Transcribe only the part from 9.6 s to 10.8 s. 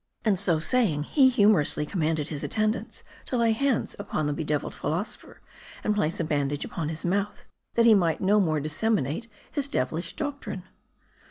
devilish doctrine.